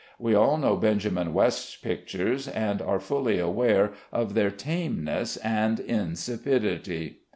[0.17, 7.19] We all know Benjamin West's pictures, and are fully aware of their tameness and insipidity.